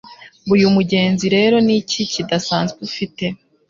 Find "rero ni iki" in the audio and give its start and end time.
1.35-2.01